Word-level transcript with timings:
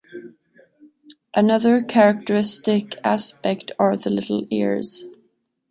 Another 1.35 1.83
characteristic 1.83 2.95
aspect 3.03 3.71
are 3.77 3.95
the 3.95 4.09
little 4.09 4.47
ears. 4.49 5.05